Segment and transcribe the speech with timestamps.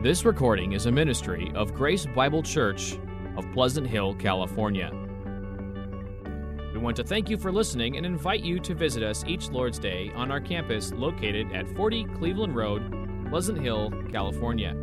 [0.00, 2.96] This recording is a ministry of Grace Bible Church
[3.36, 4.92] of Pleasant Hill, California.
[6.72, 9.80] We want to thank you for listening and invite you to visit us each Lord's
[9.80, 14.76] Day on our campus located at 40 Cleveland Road, Pleasant Hill, California,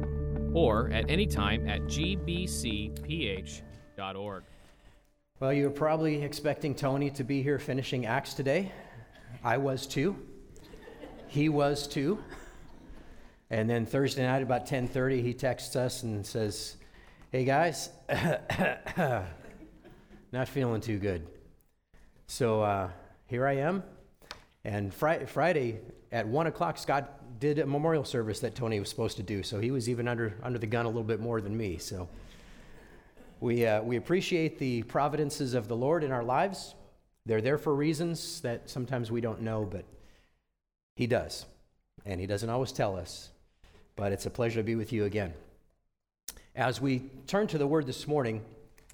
[0.54, 2.84] or at any time at gbcph.org.
[5.40, 8.70] Well, you were probably expecting Tony to be here finishing Acts today.
[9.46, 10.18] I was too.
[11.28, 12.22] He was too.
[13.50, 16.78] And then Thursday night about 10:30 he texts us and says,
[17.32, 17.90] "Hey guys,
[20.32, 21.28] not feeling too good."
[22.28, 22.90] So uh,
[23.28, 23.84] here I am.
[24.64, 25.80] And Friday,
[26.12, 29.44] at one o'clock, Scott did a memorial service that Tony was supposed to do.
[29.44, 31.78] So he was even under under the gun a little bit more than me.
[31.78, 32.10] So
[33.40, 36.74] we uh, we appreciate the providences of the Lord in our lives.
[37.28, 39.86] They're there for reasons that sometimes we don't know, but
[40.96, 41.46] He does,
[42.06, 43.30] and He doesn't always tell us
[43.96, 45.34] but it's a pleasure to be with you again.
[46.56, 48.42] As we turn to the word this morning,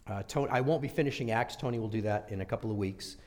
[0.07, 1.55] uh, Tony, I won't be finishing Acts.
[1.55, 3.17] Tony will do that in a couple of weeks.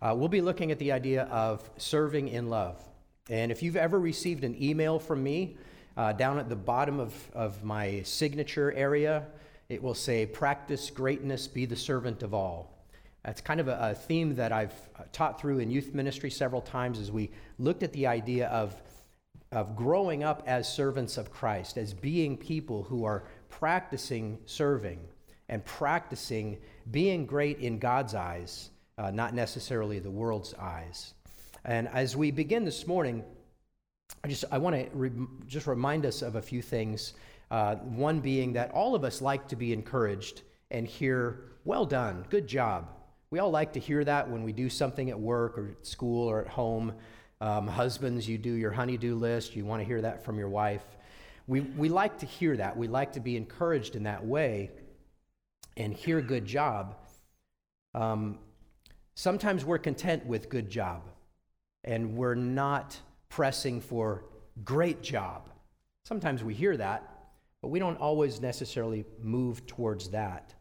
[0.00, 2.82] Uh, we'll be looking at the idea of serving in love.
[3.28, 5.56] And if you've ever received an email from me,
[5.96, 9.26] uh, down at the bottom of, of my signature area,
[9.68, 12.86] it will say, Practice greatness, be the servant of all.
[13.24, 16.62] That's kind of a, a theme that I've uh, taught through in youth ministry several
[16.62, 18.74] times as we looked at the idea of
[19.52, 25.00] of growing up as servants of Christ, as being people who are practicing serving
[25.48, 26.58] and practicing
[26.90, 31.14] being great in God's eyes, uh, not necessarily the world's eyes.
[31.64, 33.24] And as we begin this morning,
[34.22, 37.14] I just I want to re- just remind us of a few things.
[37.50, 42.24] Uh, one being that all of us like to be encouraged and hear, "Well done,
[42.30, 42.88] good job."
[43.30, 46.28] We all like to hear that when we do something at work or at school
[46.28, 46.94] or at home.
[47.40, 49.56] Um, husbands, you do your honeydew list.
[49.56, 50.84] You want to hear that from your wife.
[51.46, 52.76] We, we like to hear that.
[52.76, 54.70] We like to be encouraged in that way
[55.76, 56.96] and hear good job.
[57.94, 58.38] Um,
[59.14, 61.02] sometimes we're content with good job
[61.84, 62.98] and we're not
[63.28, 64.24] pressing for
[64.64, 65.48] great job.
[66.04, 67.30] Sometimes we hear that,
[67.62, 70.54] but we don't always necessarily move towards that.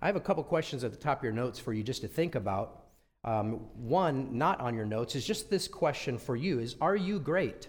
[0.00, 2.08] I have a couple questions at the top of your notes for you just to
[2.08, 2.87] think about.
[3.24, 7.18] Um, one, not on your notes, is just this question for you is Are you
[7.18, 7.68] great?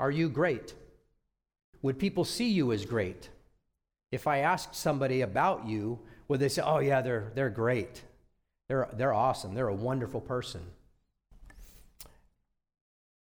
[0.00, 0.74] Are you great?
[1.82, 3.28] Would people see you as great?
[4.10, 5.98] If I asked somebody about you,
[6.28, 8.02] would they say, Oh, yeah, they're, they're great?
[8.68, 9.54] They're, they're awesome.
[9.54, 10.62] They're a wonderful person.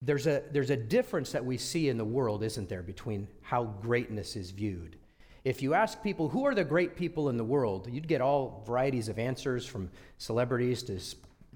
[0.03, 3.65] There's a, there's a difference that we see in the world, isn't there, between how
[3.65, 4.97] greatness is viewed.
[5.45, 8.63] If you ask people who are the great people in the world, you'd get all
[8.67, 11.01] varieties of answers from celebrities to,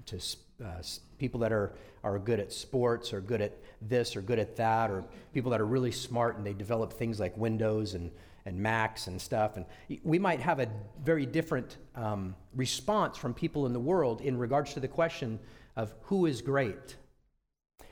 [0.07, 0.19] to
[0.63, 0.81] uh,
[1.19, 1.73] people that are,
[2.03, 5.03] are good at sports or good at this or good at that, or
[5.33, 8.09] people that are really smart and they develop things like Windows and,
[8.45, 9.55] and Macs and stuff.
[9.55, 9.65] And
[10.03, 10.67] we might have a
[11.03, 15.39] very different um, response from people in the world in regards to the question
[15.75, 16.95] of who is great.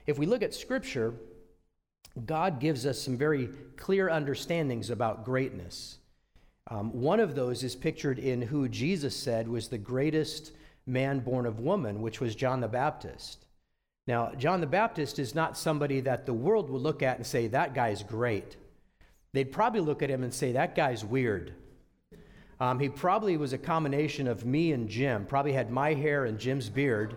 [0.07, 1.13] If we look at Scripture,
[2.25, 5.97] God gives us some very clear understandings about greatness.
[6.67, 10.51] Um, one of those is pictured in who Jesus said was the greatest
[10.85, 13.45] man born of woman, which was John the Baptist.
[14.05, 17.47] Now, John the Baptist is not somebody that the world would look at and say,
[17.47, 18.57] that guy's great.
[19.33, 21.53] They'd probably look at him and say, that guy's weird.
[22.59, 26.37] Um, he probably was a combination of me and Jim, probably had my hair and
[26.37, 27.15] Jim's beard,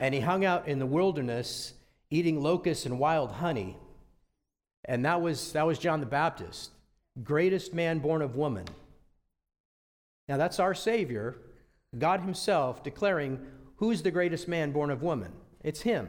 [0.00, 1.74] and he hung out in the wilderness
[2.10, 3.76] eating locusts and wild honey.
[4.84, 6.70] And that was, that was John the Baptist,
[7.22, 8.66] greatest man born of woman.
[10.28, 11.36] Now, that's our Savior,
[11.98, 13.44] God Himself, declaring
[13.76, 15.32] who's the greatest man born of woman.
[15.62, 16.08] It's Him.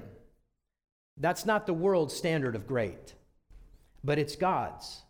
[1.18, 3.14] That's not the world's standard of great,
[4.04, 5.02] but it's God's.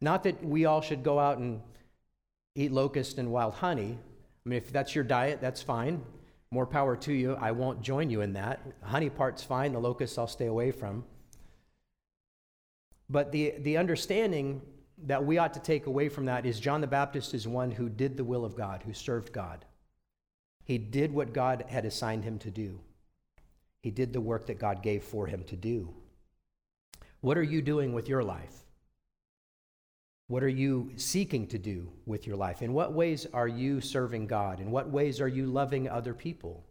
[0.00, 1.60] Not that we all should go out and
[2.54, 3.98] eat locust and wild honey.
[4.44, 6.02] I mean, if that's your diet, that's fine.
[6.50, 7.34] More power to you.
[7.34, 8.60] I won't join you in that.
[8.80, 11.04] The honey part's fine, the locusts I'll stay away from.
[13.08, 14.62] But the, the understanding
[15.04, 17.88] that we ought to take away from that is John the Baptist is one who
[17.88, 19.64] did the will of God, who served God.
[20.64, 22.80] He did what God had assigned him to do.
[23.82, 25.94] He did the work that God gave for him to do.
[27.20, 28.64] What are you doing with your life?
[30.28, 32.62] What are you seeking to do with your life?
[32.62, 34.58] In what ways are you serving God?
[34.58, 36.64] In what ways are you loving other people?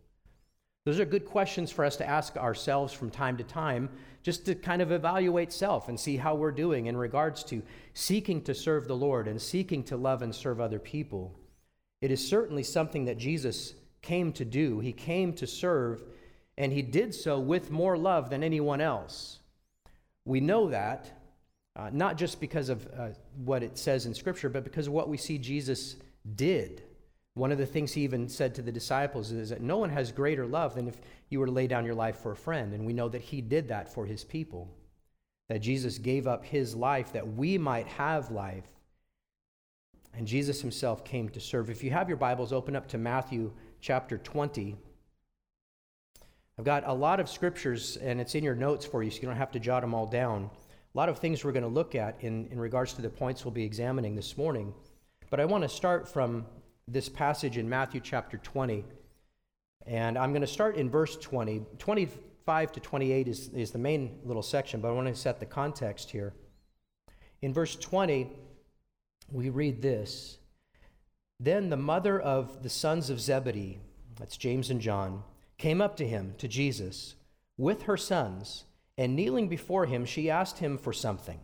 [0.85, 3.89] Those are good questions for us to ask ourselves from time to time,
[4.21, 8.41] just to kind of evaluate self and see how we're doing in regards to seeking
[8.43, 11.37] to serve the Lord and seeking to love and serve other people.
[12.01, 13.73] It is certainly something that Jesus
[14.03, 14.79] came to do.
[14.79, 16.03] He came to serve,
[16.57, 19.39] and he did so with more love than anyone else.
[20.23, 21.11] We know that
[21.75, 23.09] uh, not just because of uh,
[23.43, 25.95] what it says in Scripture, but because of what we see Jesus
[26.35, 26.83] did.
[27.35, 30.11] One of the things he even said to the disciples is that no one has
[30.13, 30.97] greater love than if
[31.29, 32.73] you were to lay down your life for a friend.
[32.73, 34.69] And we know that he did that for his people,
[35.49, 38.67] that Jesus gave up his life that we might have life.
[40.13, 41.69] And Jesus himself came to serve.
[41.69, 43.51] If you have your Bibles, open up to Matthew
[43.81, 44.77] chapter 20.
[46.57, 49.27] I've got a lot of scriptures, and it's in your notes for you, so you
[49.27, 50.49] don't have to jot them all down.
[50.93, 53.43] A lot of things we're going to look at in, in regards to the points
[53.43, 54.73] we'll be examining this morning.
[55.29, 56.45] But I want to start from
[56.87, 58.85] this passage in Matthew chapter 20.
[59.87, 61.63] And I'm going to start in verse 20.
[61.79, 65.45] 25 to 28 is, is the main little section, but I want to set the
[65.45, 66.33] context here.
[67.41, 68.29] In verse 20,
[69.31, 70.37] we read this
[71.39, 73.79] Then the mother of the sons of Zebedee,
[74.17, 75.23] that's James and John,
[75.57, 77.15] came up to him, to Jesus,
[77.57, 78.65] with her sons,
[78.97, 81.39] and kneeling before him, she asked him for something.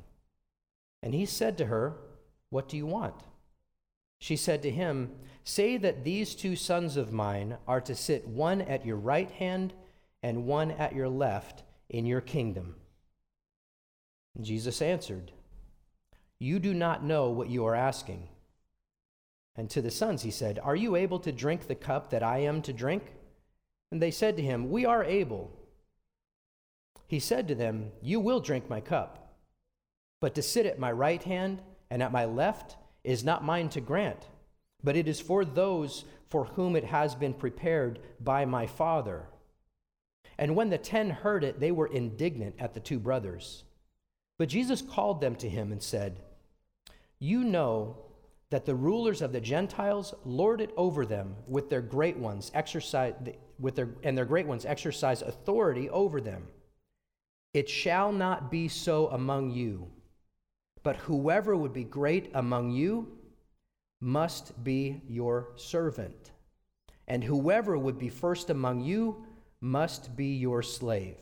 [1.03, 1.95] And he said to her,
[2.49, 3.15] What do you want?
[4.21, 5.12] She said to him,
[5.44, 9.73] Say that these two sons of mine are to sit one at your right hand
[10.21, 12.75] and one at your left in your kingdom.
[14.39, 15.31] Jesus answered,
[16.38, 18.29] You do not know what you are asking.
[19.56, 22.38] And to the sons he said, Are you able to drink the cup that I
[22.39, 23.15] am to drink?
[23.91, 25.51] And they said to him, We are able.
[27.07, 29.33] He said to them, You will drink my cup,
[30.19, 33.81] but to sit at my right hand and at my left, is not mine to
[33.81, 34.27] grant,
[34.83, 39.27] but it is for those for whom it has been prepared by my Father.
[40.38, 43.63] And when the ten heard it, they were indignant at the two brothers.
[44.39, 46.19] But Jesus called them to him and said,
[47.19, 47.98] You know
[48.50, 53.13] that the rulers of the Gentiles lord it over them with their great ones exercise
[53.59, 56.48] with their and their great ones exercise authority over them.
[57.53, 59.92] It shall not be so among you.
[60.83, 63.18] But whoever would be great among you
[64.00, 66.31] must be your servant.
[67.07, 69.25] And whoever would be first among you
[69.60, 71.18] must be your slave.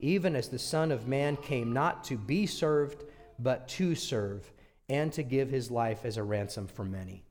[0.00, 3.04] Even as the Son of Man came not to be served,
[3.38, 4.50] but to serve,
[4.88, 7.24] and to give his life as a ransom for many.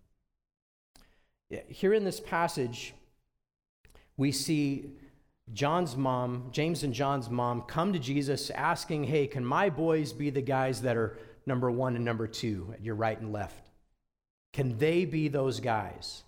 [1.67, 2.93] Here in this passage,
[4.17, 4.91] we see
[5.51, 10.29] John's mom, James and John's mom, come to Jesus asking, Hey, can my boys be
[10.29, 13.69] the guys that are number one and number two at your right and left?
[14.53, 16.23] Can they be those guys?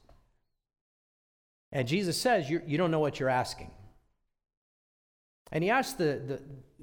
[1.72, 3.72] And Jesus says, You, you don't know what you're asking.
[5.52, 6.42] And he asked the, the,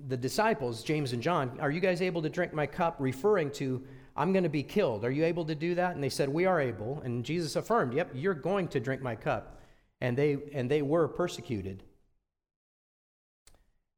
[0.09, 2.97] the disciples, James and John, Are you guys able to drink my cup?
[2.99, 3.83] referring to,
[4.17, 5.05] I'm going to be killed.
[5.05, 5.95] Are you able to do that?
[5.95, 7.03] And they said, We are able.
[7.05, 9.61] And Jesus affirmed, Yep, you're going to drink my cup.
[10.01, 11.83] And they, and they were persecuted.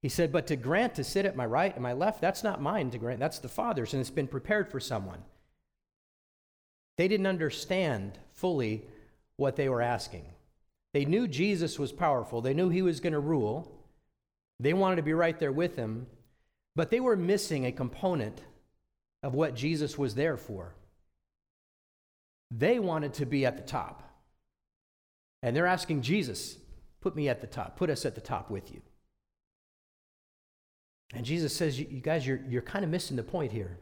[0.05, 2.61] He said, But to grant to sit at my right and my left, that's not
[2.61, 3.21] mine to grant.
[3.21, 5.23] That's the Father's, and it's been prepared for someone.
[6.99, 8.85] They didn't understand fully
[9.37, 10.27] what they were asking.
[10.93, 13.73] They knew Jesus was powerful, they knew he was going to rule.
[14.61, 16.06] They wanted to be right there with him,
[16.77, 18.43] but they were missing a component
[19.23, 20.75] of what Jesus was there for.
[22.51, 24.03] They wanted to be at the top.
[25.43, 26.59] And they're asking Jesus,
[27.01, 28.83] put me at the top, put us at the top with you.
[31.12, 33.79] And Jesus says, You guys, you're, you're kind of missing the point here.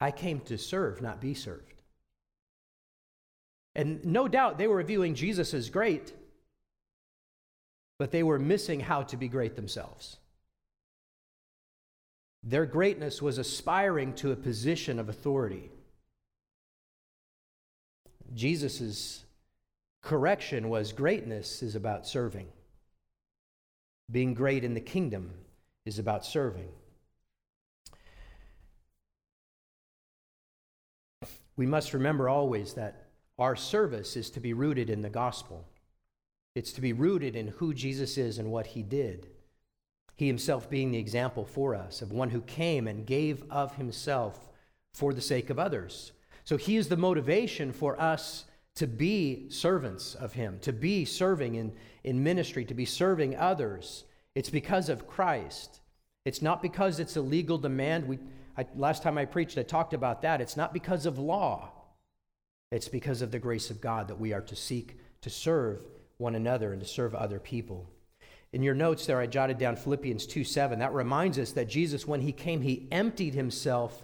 [0.00, 1.82] I came to serve, not be served.
[3.74, 6.12] And no doubt they were viewing Jesus as great,
[7.98, 10.16] but they were missing how to be great themselves.
[12.42, 15.70] Their greatness was aspiring to a position of authority.
[18.34, 19.24] Jesus'
[20.02, 22.48] correction was greatness is about serving.
[24.10, 25.30] Being great in the kingdom
[25.86, 26.68] is about serving.
[31.56, 33.08] We must remember always that
[33.38, 35.66] our service is to be rooted in the gospel.
[36.54, 39.28] It's to be rooted in who Jesus is and what he did.
[40.16, 44.48] He himself being the example for us of one who came and gave of himself
[44.92, 46.12] for the sake of others.
[46.44, 48.44] So he is the motivation for us
[48.74, 51.72] to be servants of him, to be serving in,
[52.04, 54.04] in ministry, to be serving others.
[54.40, 55.82] It's because of Christ.
[56.24, 58.08] It's not because it's a legal demand.
[58.08, 58.18] We,
[58.56, 60.40] I, last time I preached, I talked about that.
[60.40, 61.72] It's not because of law.
[62.72, 65.82] It's because of the grace of God that we are to seek to serve
[66.16, 67.86] one another and to serve other people.
[68.54, 70.78] In your notes there, I jotted down Philippians 2 7.
[70.78, 74.02] That reminds us that Jesus, when he came, he emptied himself,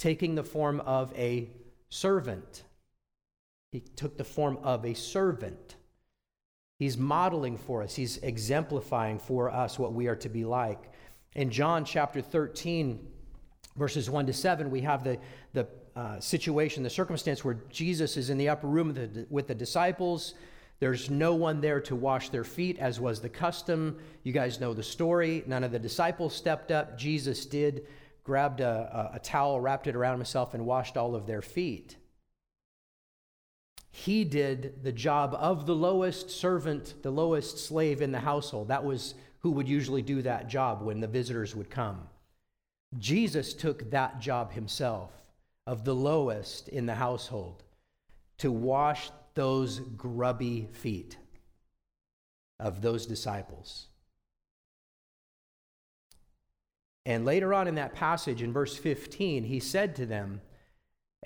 [0.00, 1.48] taking the form of a
[1.90, 2.64] servant.
[3.70, 5.76] He took the form of a servant.
[6.78, 10.90] He's modeling for us, he's exemplifying for us what we are to be like.
[11.34, 12.98] In John chapter 13,
[13.76, 15.18] verses 1 to 7, we have the,
[15.54, 19.46] the uh, situation, the circumstance where Jesus is in the upper room with the, with
[19.46, 20.34] the disciples.
[20.78, 23.98] There's no one there to wash their feet, as was the custom.
[24.22, 25.42] You guys know the story.
[25.46, 26.98] None of the disciples stepped up.
[26.98, 27.86] Jesus did,
[28.24, 31.96] grabbed a, a, a towel, wrapped it around himself, and washed all of their feet.
[33.96, 38.68] He did the job of the lowest servant, the lowest slave in the household.
[38.68, 42.06] That was who would usually do that job when the visitors would come.
[42.98, 45.12] Jesus took that job himself
[45.66, 47.62] of the lowest in the household
[48.36, 51.16] to wash those grubby feet
[52.60, 53.86] of those disciples.
[57.06, 60.42] And later on in that passage, in verse 15, he said to them,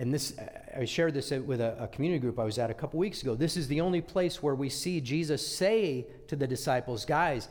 [0.01, 0.35] and this
[0.75, 3.35] I shared this with a, a community group I was at a couple weeks ago.
[3.35, 7.49] This is the only place where we see Jesus say to the disciples, guys,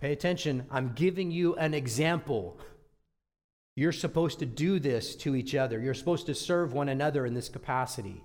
[0.00, 2.58] pay attention, I'm giving you an example.
[3.76, 5.78] You're supposed to do this to each other.
[5.78, 8.24] You're supposed to serve one another in this capacity.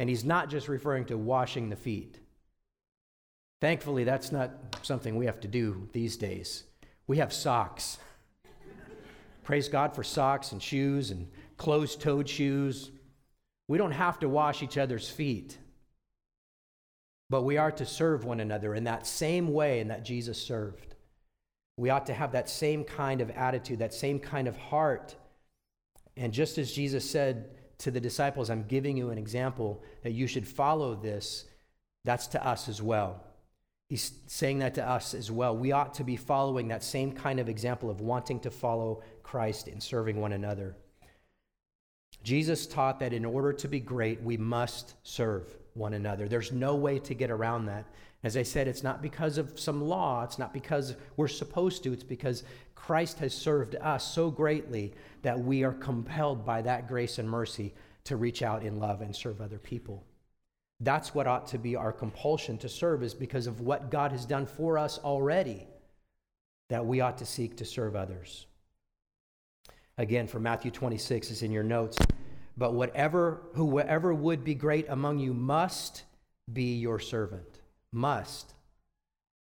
[0.00, 2.18] And he's not just referring to washing the feet.
[3.60, 4.50] Thankfully, that's not
[4.82, 6.64] something we have to do these days.
[7.06, 7.98] We have socks.
[9.44, 12.90] Praise God for socks and shoes and closed toed shoes.
[13.68, 15.58] We don't have to wash each other's feet,
[17.28, 20.94] but we are to serve one another in that same way in that Jesus served.
[21.76, 25.14] We ought to have that same kind of attitude, that same kind of heart.
[26.16, 30.26] And just as Jesus said, to the disciples, I'm giving you an example that you
[30.26, 31.44] should follow this.
[32.04, 33.22] That's to us as well.
[33.88, 35.56] He's saying that to us as well.
[35.56, 39.68] We ought to be following that same kind of example of wanting to follow Christ
[39.68, 40.76] in serving one another.
[42.22, 46.28] Jesus taught that in order to be great, we must serve one another.
[46.28, 47.86] There's no way to get around that.
[48.24, 51.92] As I said, it's not because of some law, it's not because we're supposed to,
[51.92, 52.42] it's because
[52.74, 57.74] Christ has served us so greatly that we are compelled by that grace and mercy
[58.04, 60.04] to reach out in love and serve other people.
[60.80, 64.24] That's what ought to be our compulsion to serve, is because of what God has
[64.24, 65.68] done for us already,
[66.70, 68.46] that we ought to seek to serve others.
[69.98, 71.98] Again, from Matthew 26 is in your notes.
[72.56, 76.04] But whatever, whoever would be great among you must
[76.52, 77.60] be your servant
[77.92, 78.54] must.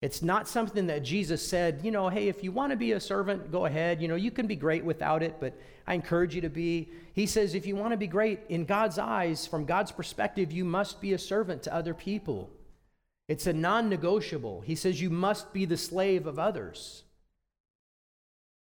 [0.02, 3.00] It's not something that Jesus said, you know, hey, if you want to be a
[3.00, 4.02] servant, go ahead.
[4.02, 6.92] You know, you can be great without it, but I encourage you to be.
[7.14, 10.64] He says, if you want to be great in God's eyes, from God's perspective, you
[10.64, 12.52] must be a servant to other people.
[13.28, 14.62] It's a non negotiable.
[14.62, 17.04] He says, you must be the slave of others.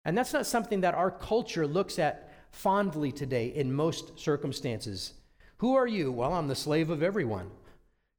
[0.05, 5.13] And that's not something that our culture looks at fondly today in most circumstances.
[5.57, 6.11] Who are you?
[6.11, 7.49] Well, I'm the slave of everyone.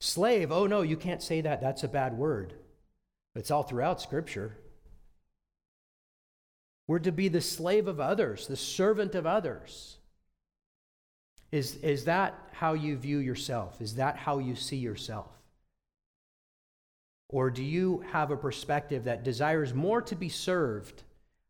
[0.00, 1.60] Slave, oh no, you can't say that.
[1.60, 2.54] That's a bad word.
[3.34, 4.58] It's all throughout Scripture.
[6.88, 9.96] We're to be the slave of others, the servant of others.
[11.52, 13.80] Is, is that how you view yourself?
[13.80, 15.30] Is that how you see yourself?
[17.28, 21.02] Or do you have a perspective that desires more to be served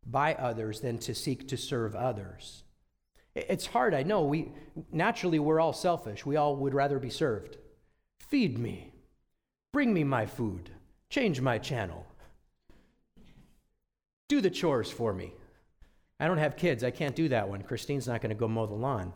[0.08, 2.62] by others than to seek to serve others?
[3.34, 4.24] It's hard, I know.
[4.24, 4.52] We
[4.90, 6.24] naturally we're all selfish.
[6.24, 7.58] We all would rather be served.
[8.18, 8.92] Feed me.
[9.72, 10.70] Bring me my food.
[11.10, 12.06] Change my channel.
[14.28, 15.34] Do the chores for me.
[16.18, 16.82] I don't have kids.
[16.82, 17.62] I can't do that one.
[17.62, 19.12] Christine's not going to go mow the lawn.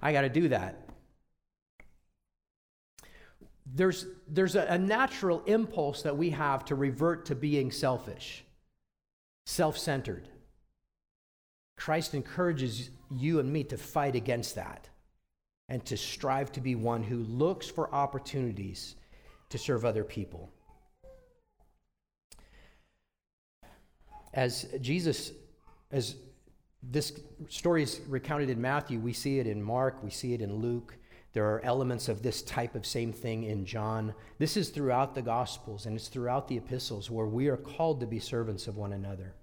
[0.00, 0.80] I got to do that.
[3.66, 8.44] There's, there's a, a natural impulse that we have to revert to being selfish,
[9.46, 10.28] self centered.
[11.76, 14.88] Christ encourages you and me to fight against that
[15.68, 18.96] and to strive to be one who looks for opportunities
[19.50, 20.50] to serve other people.
[24.32, 25.32] As Jesus,
[25.90, 26.16] as
[26.82, 30.54] this story is recounted in Matthew, we see it in Mark, we see it in
[30.56, 30.96] Luke.
[31.34, 34.14] There are elements of this type of same thing in John.
[34.38, 38.06] This is throughout the Gospels and it's throughout the epistles where we are called to
[38.06, 39.34] be servants of one another.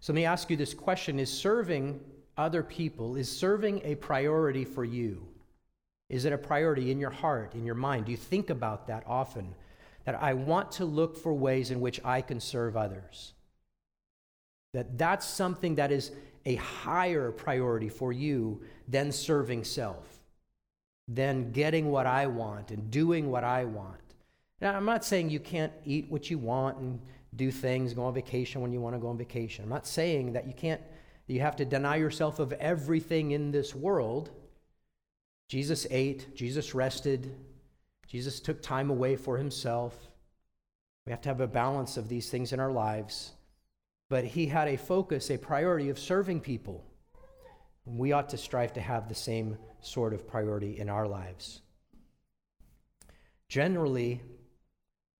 [0.00, 2.00] So let me ask you this question Is serving
[2.38, 5.28] other people, is serving a priority for you?
[6.08, 8.06] Is it a priority in your heart, in your mind?
[8.06, 9.54] Do you think about that often?
[10.04, 13.34] That I want to look for ways in which I can serve others.
[14.72, 16.12] That that's something that is
[16.46, 20.17] a higher priority for you than serving self,
[21.08, 24.14] than getting what I want and doing what I want.
[24.60, 27.00] Now, I'm not saying you can't eat what you want and
[27.34, 29.64] do things, go on vacation when you want to go on vacation.
[29.64, 30.80] I'm not saying that you can't
[31.26, 34.30] you have to deny yourself of everything in this world.
[35.48, 37.34] Jesus ate, Jesus rested,
[38.06, 39.94] Jesus took time away for himself.
[41.04, 43.32] We have to have a balance of these things in our lives.
[44.08, 46.84] but he had a focus, a priority of serving people.
[47.88, 51.62] We ought to strive to have the same sort of priority in our lives.
[53.48, 54.20] Generally,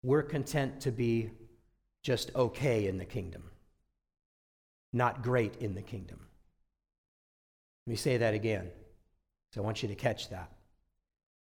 [0.03, 1.31] we're content to be
[2.03, 3.45] just okay in the kingdom,
[4.93, 6.19] not great in the kingdom.
[7.87, 8.71] Let me say that again.
[9.53, 10.53] So I want you to catch that.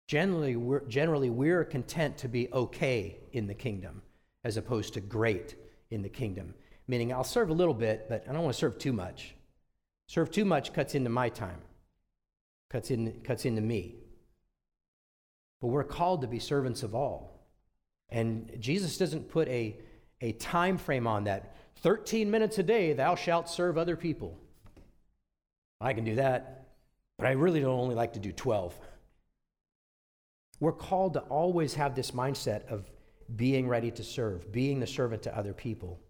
[0.06, 4.02] Generally we're, generally, we're content to be okay in the kingdom
[4.44, 5.56] as opposed to great
[5.90, 6.54] in the kingdom.
[6.86, 9.34] Meaning, I'll serve a little bit, but I don't want to serve too much.
[10.08, 11.60] Serve too much cuts into my time,
[12.70, 13.94] cuts, in, cuts into me.
[15.60, 17.46] But we're called to be servants of all.
[18.08, 19.76] And Jesus doesn't put a,
[20.22, 21.54] a time frame on that.
[21.82, 24.38] 13 minutes a day, thou shalt serve other people.
[25.78, 26.68] I can do that,
[27.18, 28.74] but I really don't only like to do 12.
[30.58, 32.90] We're called to always have this mindset of
[33.36, 36.00] being ready to serve, being the servant to other people.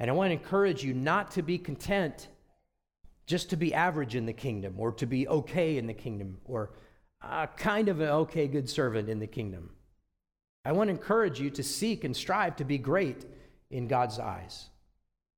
[0.00, 2.26] And I want to encourage you not to be content
[3.26, 6.70] just to be average in the kingdom or to be okay in the kingdom or
[7.22, 9.70] uh, kind of an okay, good servant in the kingdom.
[10.64, 13.24] I want to encourage you to seek and strive to be great
[13.70, 14.68] in God's eyes,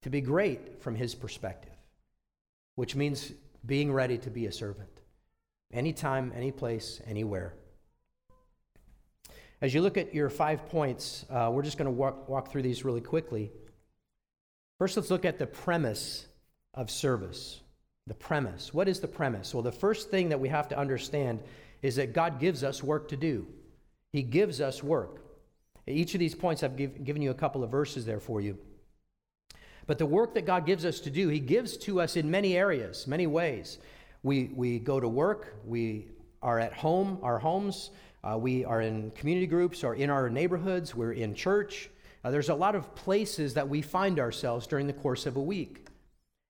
[0.02, 1.72] to be great from His perspective,
[2.74, 3.32] which means
[3.64, 4.90] being ready to be a servant
[5.72, 7.54] anytime, any place, anywhere.
[9.60, 12.62] As you look at your five points, uh, we're just going to walk, walk through
[12.62, 13.50] these really quickly.
[14.78, 16.26] First, let's look at the premise
[16.74, 17.60] of service.
[18.06, 18.72] The premise.
[18.72, 19.52] What is the premise?
[19.52, 21.40] Well, the first thing that we have to understand
[21.82, 23.46] is that God gives us work to do.
[24.12, 25.22] He gives us work.
[25.86, 28.58] Each of these points, I've give, given you a couple of verses there for you.
[29.86, 32.56] But the work that God gives us to do, He gives to us in many
[32.56, 33.78] areas, many ways.
[34.22, 36.08] We, we go to work, we
[36.42, 37.90] are at home, our homes,
[38.24, 41.88] uh, we are in community groups or in our neighborhoods, we're in church.
[42.24, 45.40] Uh, there's a lot of places that we find ourselves during the course of a
[45.40, 45.85] week.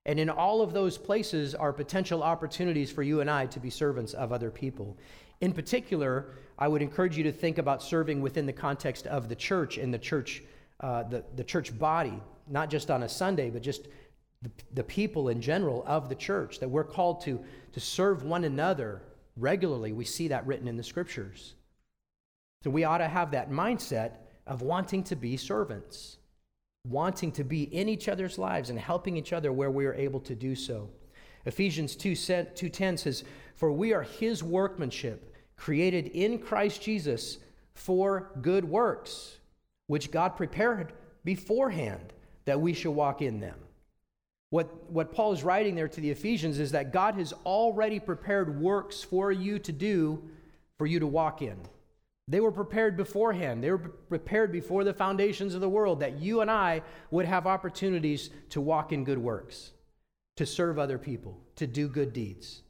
[0.06, 3.70] And in all of those places are potential opportunities for you and I to be
[3.70, 4.96] servants of other people.
[5.40, 6.28] In particular,
[6.59, 9.92] I would encourage you to think about serving within the context of the church and
[9.92, 10.44] the church,
[10.81, 13.88] uh, the, the church body, not just on a Sunday, but just
[14.42, 18.44] the, the people in general of the church, that we're called to, to serve one
[18.44, 19.02] another
[19.37, 19.92] regularly.
[19.92, 21.54] We see that written in the scriptures.
[22.62, 24.12] So we ought to have that mindset
[24.46, 26.18] of wanting to be servants,
[26.88, 30.20] wanting to be in each other's lives and helping each other where we are able
[30.20, 30.88] to do so.
[31.44, 37.38] Ephesians 2 2:10 says, "For we are his workmanship, created in Christ Jesus
[37.75, 39.38] for good works,
[39.87, 40.92] which God prepared
[41.25, 42.12] beforehand
[42.44, 43.59] that we should walk in them."
[44.51, 48.61] What, what Paul is writing there to the Ephesians is that God has already prepared
[48.61, 50.22] works for you to do,
[50.79, 51.59] for you to walk in.
[52.28, 53.62] They were prepared beforehand.
[53.62, 57.46] They were prepared before the foundations of the world that you and I would have
[57.46, 59.72] opportunities to walk in good works,
[60.36, 62.62] to serve other people, to do good deeds.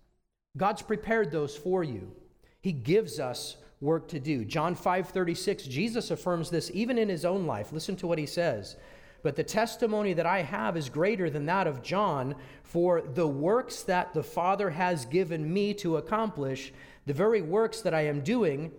[0.57, 2.13] God's prepared those for you.
[2.61, 4.45] He gives us work to do.
[4.45, 7.73] John 5:36, Jesus affirms this even in his own life.
[7.73, 8.77] Listen to what he says.
[9.23, 13.83] But the testimony that I have is greater than that of John, for the works
[13.85, 16.73] that the Father has given me to accomplish,
[17.07, 18.73] the very works that I am doing,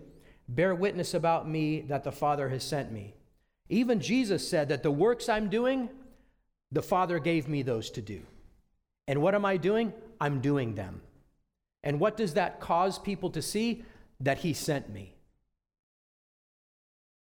[0.48, 3.14] bear witness about me that the Father has sent me.
[3.68, 5.90] Even Jesus said that the works I'm doing,
[6.72, 8.22] the Father gave me those to do.
[9.06, 9.92] And what am I doing?
[10.20, 11.02] I'm doing them.
[11.84, 13.84] And what does that cause people to see?
[14.20, 15.14] That He sent me.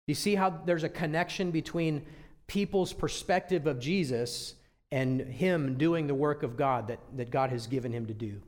[0.07, 2.05] You see how there's a connection between
[2.47, 4.55] people's perspective of Jesus
[4.91, 8.41] and Him doing the work of God that, that God has given Him to do.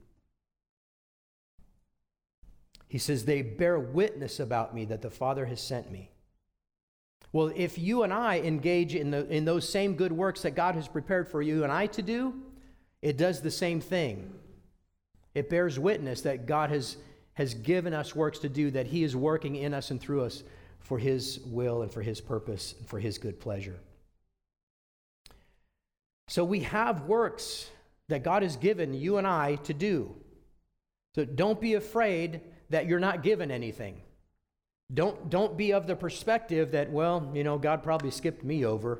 [2.93, 6.12] He says, They bear witness about me that the Father has sent me.
[7.32, 10.75] Well, if you and I engage in, the, in those same good works that God
[10.75, 12.36] has prepared for you and I to do,
[13.01, 14.32] it does the same thing.
[15.34, 16.97] It bears witness that God has,
[17.34, 20.43] has given us works to do, that He is working in us and through us
[20.79, 23.79] for His will and for His purpose and for His good pleasure.
[26.27, 27.71] So we have works
[28.10, 30.13] that God has given you and I to do.
[31.15, 32.41] So don't be afraid
[32.73, 34.01] that you're not given anything.
[34.91, 38.99] Don't, don't be of the perspective that, well, you know, God probably skipped me over.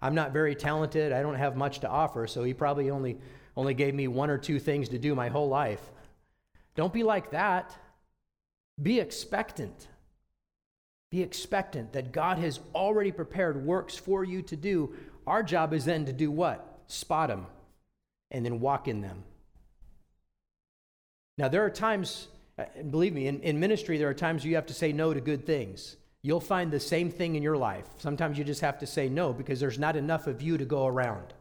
[0.00, 1.12] I'm not very talented.
[1.12, 3.18] I don't have much to offer, so he probably only,
[3.54, 5.82] only gave me one or two things to do my whole life.
[6.74, 7.76] Don't be like that.
[8.82, 9.88] Be expectant.
[11.10, 14.94] Be expectant that God has already prepared works for you to do.
[15.26, 16.80] Our job is then to do what?
[16.86, 17.46] Spot them
[18.30, 19.22] and then walk in them.
[21.36, 24.66] Now, there are times and believe me, in, in ministry, there are times you have
[24.66, 25.96] to say no to good things.
[26.22, 27.86] You'll find the same thing in your life.
[27.98, 30.86] Sometimes you just have to say no because there's not enough of you to go
[30.86, 31.32] around.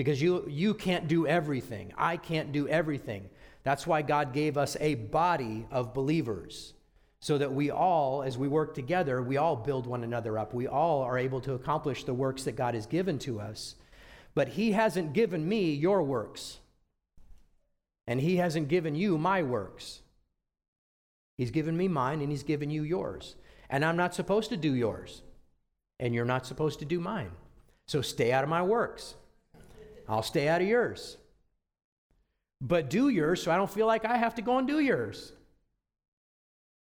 [0.00, 1.92] because you, you can't do everything.
[1.94, 3.28] I can't do everything.
[3.64, 6.72] That's why God gave us a body of believers
[7.20, 10.54] so that we all, as we work together, we all build one another up.
[10.54, 13.74] We all are able to accomplish the works that God has given to us.
[14.34, 16.60] But He hasn't given me your works,
[18.06, 20.00] and He hasn't given you my works.
[21.40, 23.34] He's given me mine, and He's given you yours.
[23.70, 25.22] And I'm not supposed to do yours,
[25.98, 27.30] and you're not supposed to do mine.
[27.86, 29.14] So stay out of my works.
[30.06, 31.16] I'll stay out of yours.
[32.60, 35.32] But do yours so I don't feel like I have to go and do yours.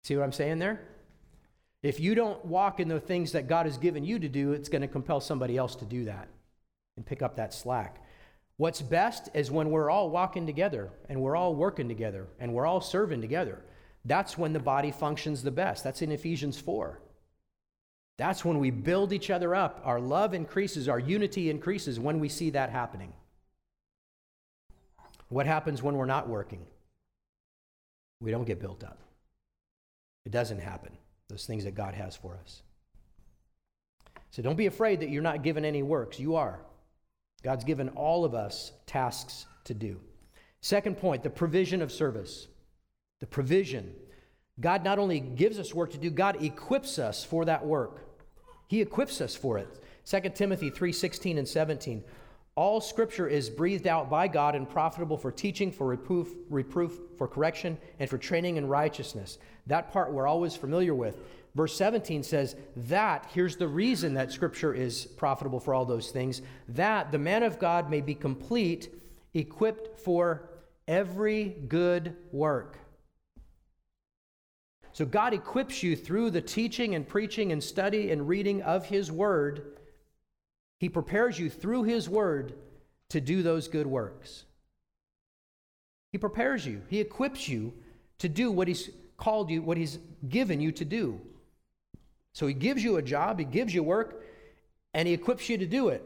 [0.06, 0.80] See what I'm saying there?
[1.84, 4.70] If you don't walk in the things that God has given you to do, it's
[4.70, 6.30] going to compel somebody else to do that
[6.96, 8.02] and pick up that slack.
[8.56, 12.66] What's best is when we're all walking together and we're all working together and we're
[12.66, 13.62] all serving together.
[14.08, 15.84] That's when the body functions the best.
[15.84, 17.00] That's in Ephesians 4.
[18.18, 19.82] That's when we build each other up.
[19.84, 23.12] Our love increases, our unity increases when we see that happening.
[25.28, 26.66] What happens when we're not working?
[28.22, 28.98] We don't get built up.
[30.26, 30.94] It doesn't happen,
[31.28, 32.62] those things that God has for us.
[34.32, 36.18] So don't be afraid that you're not given any works.
[36.18, 36.62] You are.
[37.44, 40.00] God's given all of us tasks to do.
[40.62, 42.48] Second point the provision of service.
[43.20, 43.94] The provision.
[44.60, 48.02] God not only gives us work to do, God equips us for that work.
[48.68, 49.68] He equips us for it.
[50.06, 52.04] 2 Timothy 3:16 and 17.
[52.56, 57.28] All scripture is breathed out by God and profitable for teaching, for reproof, reproof, for
[57.28, 59.38] correction, and for training in righteousness.
[59.68, 61.16] That part we're always familiar with.
[61.54, 66.42] Verse 17 says, That, here's the reason that scripture is profitable for all those things,
[66.70, 68.90] that the man of God may be complete,
[69.34, 70.50] equipped for
[70.88, 72.80] every good work.
[74.98, 79.12] So God equips you through the teaching and preaching and study and reading of His
[79.12, 79.78] Word
[80.80, 82.54] he prepares you through His Word
[83.10, 84.46] to do those good works.
[86.12, 87.74] He prepares you, He equips you
[88.20, 91.20] to do what He's called you, what He's given you to do.
[92.34, 94.24] So He gives you a job, He gives you work,
[94.94, 96.04] and He equips you to do it.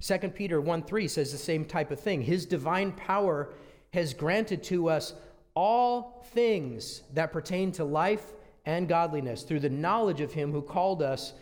[0.00, 2.22] 2 Peter 1 3 says the same type of thing.
[2.22, 3.52] His divine power
[3.92, 5.14] has granted to us
[5.54, 8.32] all things that pertain to life
[8.64, 11.32] and godliness through the knowledge of Him who called us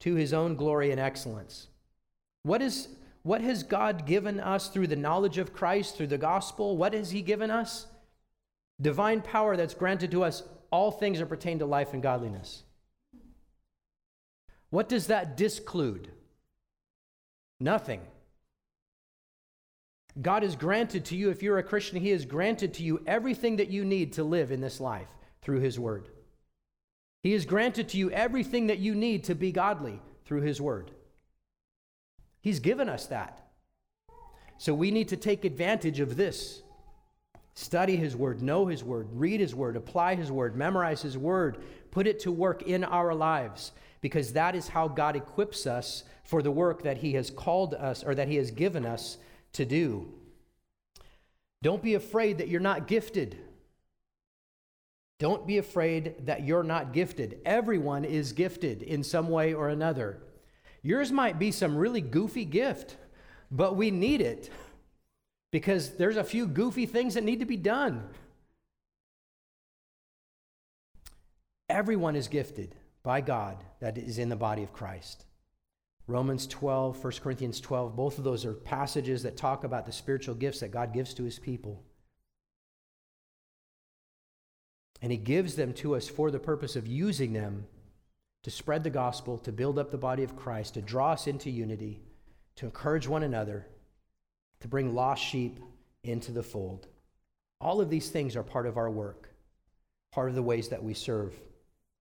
[0.00, 1.68] to His own glory and excellence.
[2.42, 2.88] What, is,
[3.22, 6.76] what has God given us through the knowledge of Christ, through the gospel?
[6.76, 7.86] What has He given us?
[8.80, 12.62] Divine power that's granted to us all things that pertain to life and godliness.
[14.70, 16.10] What does that disclude?
[17.58, 18.02] Nothing.
[20.20, 23.56] God has granted to you, if you're a Christian, He has granted to you everything
[23.56, 25.08] that you need to live in this life
[25.42, 26.08] through His Word.
[27.22, 30.90] He has granted to you everything that you need to be godly through His Word.
[32.40, 33.44] He's given us that.
[34.56, 36.62] So we need to take advantage of this.
[37.54, 41.58] Study His Word, know His Word, read His Word, apply His Word, memorize His Word,
[41.90, 46.42] put it to work in our lives, because that is how God equips us for
[46.42, 49.18] the work that He has called us or that He has given us
[49.52, 50.12] to do.
[51.62, 53.36] Don't be afraid that you're not gifted.
[55.18, 57.40] Don't be afraid that you're not gifted.
[57.44, 60.22] Everyone is gifted in some way or another.
[60.82, 62.96] Yours might be some really goofy gift,
[63.50, 64.50] but we need it
[65.50, 68.08] because there's a few goofy things that need to be done.
[71.68, 75.24] Everyone is gifted by God that is in the body of Christ.
[76.08, 80.34] Romans 12, 1 Corinthians 12, both of those are passages that talk about the spiritual
[80.34, 81.84] gifts that God gives to his people.
[85.02, 87.66] And he gives them to us for the purpose of using them
[88.42, 91.50] to spread the gospel, to build up the body of Christ, to draw us into
[91.50, 92.00] unity,
[92.56, 93.66] to encourage one another,
[94.60, 95.60] to bring lost sheep
[96.04, 96.86] into the fold.
[97.60, 99.28] All of these things are part of our work,
[100.10, 101.34] part of the ways that we serve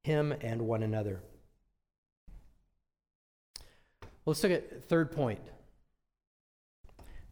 [0.03, 1.21] Him and one another.
[4.27, 5.39] Let's look at third point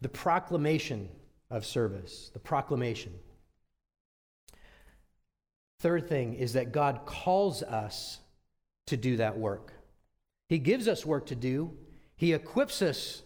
[0.00, 1.08] the proclamation
[1.50, 2.30] of service.
[2.32, 3.12] The proclamation.
[5.80, 8.20] Third thing is that God calls us
[8.86, 9.72] to do that work.
[10.48, 11.72] He gives us work to do,
[12.16, 13.22] He equips us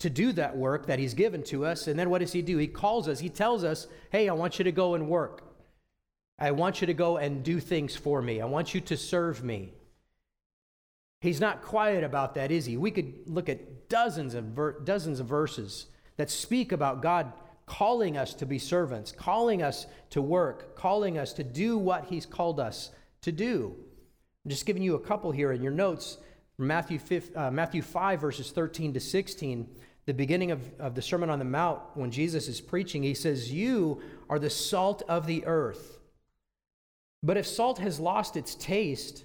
[0.00, 1.86] to do that work that He's given to us.
[1.86, 2.58] And then what does He do?
[2.58, 5.42] He calls us, He tells us, hey, I want you to go and work.
[6.38, 8.42] I want you to go and do things for me.
[8.42, 9.72] I want you to serve me.
[11.24, 12.76] He's not quiet about that, is he?
[12.76, 15.86] We could look at dozens of ver- dozens of verses
[16.18, 17.32] that speak about God
[17.64, 22.26] calling us to be servants, calling us to work, calling us to do what he's
[22.26, 22.90] called us
[23.22, 23.74] to do.
[24.44, 26.18] I'm just giving you a couple here in your notes.
[26.58, 29.66] Matthew 5, uh, Matthew 5, verses 13 to 16,
[30.04, 33.50] the beginning of, of the Sermon on the Mount, when Jesus is preaching, he says,
[33.50, 36.00] You are the salt of the earth.
[37.22, 39.24] But if salt has lost its taste,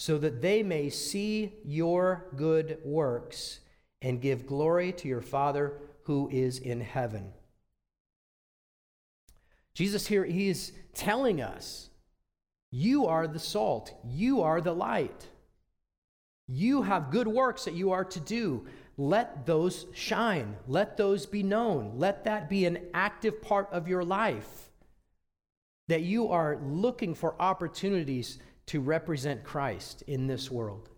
[0.00, 3.58] so that they may see your good works
[4.00, 5.72] and give glory to your Father
[6.04, 7.32] who is in heaven.
[9.74, 11.90] Jesus here, he is telling us,
[12.70, 15.26] you are the salt, you are the light.
[16.46, 18.68] You have good works that you are to do.
[18.96, 20.54] Let those shine.
[20.68, 21.94] Let those be known.
[21.96, 24.70] Let that be an active part of your life.
[25.88, 30.88] That you are looking for opportunities to represent Christ in this world.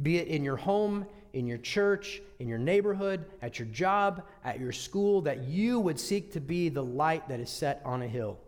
[0.00, 4.60] Be it in your home, in your church, in your neighborhood, at your job, at
[4.60, 8.08] your school, that you would seek to be the light that is set on a
[8.08, 8.38] hill,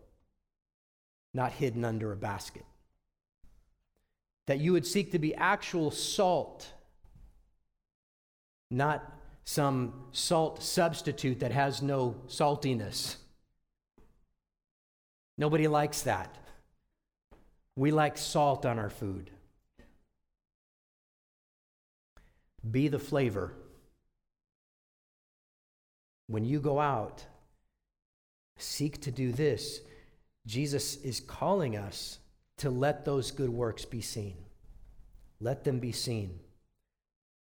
[1.35, 2.65] not hidden under a basket.
[4.47, 6.73] That you would seek to be actual salt,
[8.71, 9.13] not
[9.45, 13.17] some salt substitute that has no saltiness.
[15.37, 16.37] Nobody likes that.
[17.77, 19.31] We like salt on our food.
[22.69, 23.55] Be the flavor.
[26.27, 27.25] When you go out,
[28.59, 29.81] seek to do this.
[30.47, 32.19] Jesus is calling us
[32.59, 34.37] to let those good works be seen.
[35.41, 36.41] Let them be seen.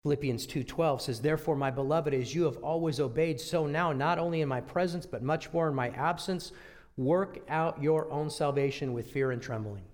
[0.03, 4.41] Philippians 2:12 says, "Therefore, my beloved, as you have always obeyed, so now, not only
[4.41, 6.51] in my presence, but much more in my absence,
[6.95, 9.85] work out your own salvation with fear and trembling."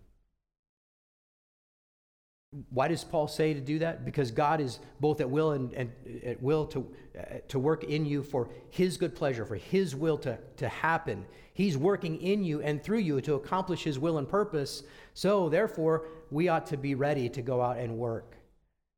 [2.69, 4.03] Why does Paul say to do that?
[4.03, 5.89] Because God is both at will and, and
[6.25, 6.85] at will to,
[7.17, 11.25] uh, to work in you for his good pleasure, for his will to, to happen.
[11.53, 14.83] He's working in you and through you to accomplish his will and purpose.
[15.13, 18.35] So, therefore, we ought to be ready to go out and work,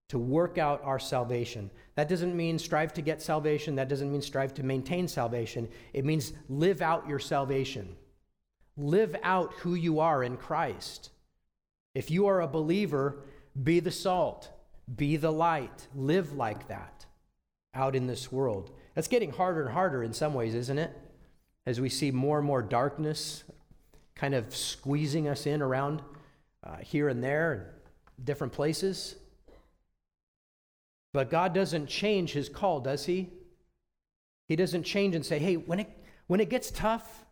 [0.09, 1.69] to work out our salvation.
[1.93, 3.75] That doesn't mean strive to get salvation.
[3.75, 5.69] That doesn't mean strive to maintain salvation.
[5.93, 7.95] It means live out your salvation.
[8.77, 11.11] Live out who you are in Christ.
[11.93, 13.19] If you are a believer,
[13.61, 14.49] be the salt,
[14.95, 17.05] be the light, live like that
[17.73, 18.71] out in this world.
[18.95, 20.91] That's getting harder and harder in some ways, isn't it?
[21.65, 23.43] As we see more and more darkness
[24.15, 26.01] kind of squeezing us in around
[26.63, 27.73] uh, here and there,
[28.23, 29.15] different places.
[31.13, 33.29] But God doesn't change his call, does he?
[34.47, 35.89] He doesn't change and say, hey, when it,
[36.27, 37.25] when it gets tough,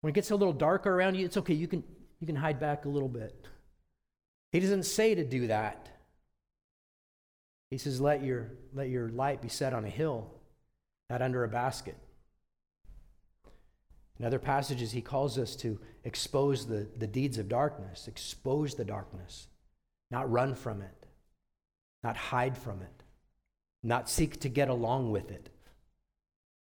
[0.00, 1.82] when it gets a little darker around you, it's okay, you can,
[2.20, 3.46] you can hide back a little bit.
[4.52, 5.88] He doesn't say to do that.
[7.70, 10.30] He says, let your, let your light be set on a hill,
[11.10, 11.96] not under a basket.
[14.18, 18.84] In other passages, he calls us to expose the, the deeds of darkness, expose the
[18.84, 19.48] darkness,
[20.10, 21.06] not run from it,
[22.02, 23.04] not hide from it,
[23.82, 25.50] not seek to get along with it.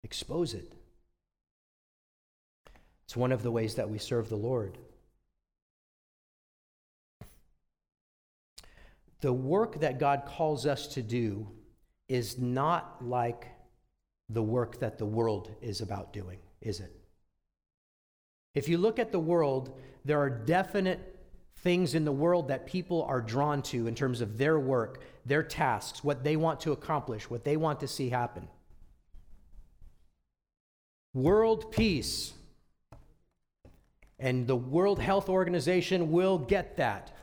[0.04, 0.72] Expose it.
[3.04, 4.76] It's one of the ways that we serve the Lord.
[9.20, 11.48] The work that God calls us to do
[12.08, 13.48] is not like
[14.28, 16.92] the work that the world is about doing, is it?
[18.54, 21.16] If you look at the world, there are definite
[21.58, 25.42] things in the world that people are drawn to in terms of their work, their
[25.42, 28.48] tasks, what they want to accomplish, what they want to see happen.
[31.14, 32.34] World peace.
[34.18, 37.15] And the World Health Organization will get that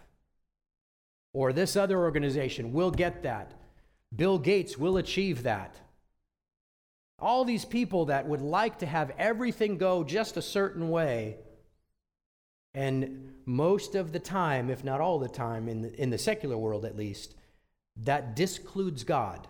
[1.33, 3.53] or this other organization will get that.
[4.15, 5.79] Bill Gates will achieve that.
[7.19, 11.37] All these people that would like to have everything go just a certain way.
[12.75, 16.57] And most of the time, if not all the time, in the, in the secular
[16.57, 17.35] world at least,
[17.97, 19.47] that discludes God.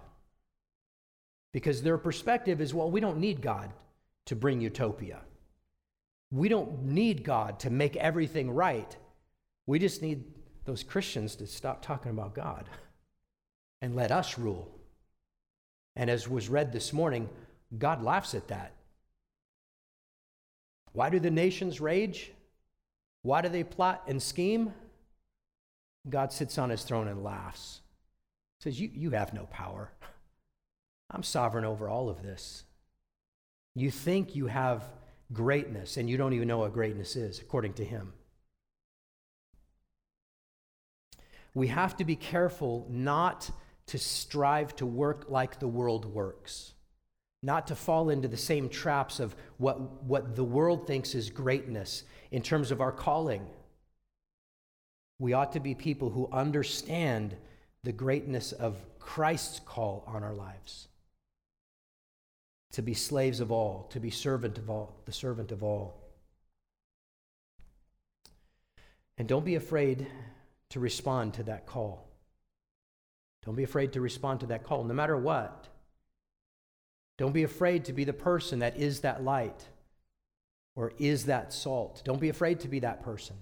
[1.51, 3.71] Because their perspective is well, we don't need God
[4.25, 5.21] to bring utopia.
[6.31, 8.97] We don't need God to make everything right.
[9.67, 10.23] We just need
[10.65, 12.69] those Christians to stop talking about God
[13.81, 14.71] and let us rule.
[15.95, 17.29] And as was read this morning,
[17.77, 18.73] God laughs at that.
[20.93, 22.31] Why do the nations rage?
[23.23, 24.73] Why do they plot and scheme?
[26.09, 27.81] God sits on his throne and laughs.
[28.61, 29.91] Says, You, you have no power.
[31.09, 32.63] I'm sovereign over all of this.
[33.75, 34.83] You think you have
[35.31, 38.13] greatness, and you don't even know what greatness is, according to him.
[41.53, 43.49] We have to be careful not
[43.87, 46.73] to strive to work like the world works,
[47.41, 52.03] not to fall into the same traps of what, what the world thinks is greatness
[52.31, 53.45] in terms of our calling.
[55.19, 57.35] We ought to be people who understand
[57.83, 60.87] the greatness of Christ's call on our lives
[62.71, 65.93] to be slaves of all, to be servant of all, the servant of all.
[69.17, 70.07] And don't be afraid
[70.73, 72.09] to respond to that call.
[73.45, 75.67] Don't be afraid to respond to that call, no matter what.
[77.19, 79.67] Don't be afraid to be the person that is that light
[80.75, 82.01] or is that salt.
[82.03, 83.35] Don't be afraid to be that person.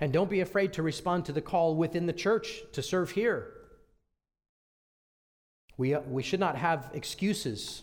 [0.00, 3.52] And don't be afraid to respond to the call within the church to serve here.
[5.76, 7.82] We, uh, we should not have excuses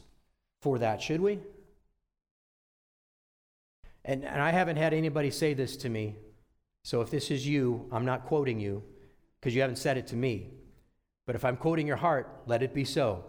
[0.64, 1.38] for that, should we?
[4.04, 6.16] And, and I haven't had anybody say this to me.
[6.84, 8.84] So if this is you, I'm not quoting you
[9.40, 10.50] because you haven't said it to me.
[11.26, 13.24] But if I'm quoting your heart, let it be so.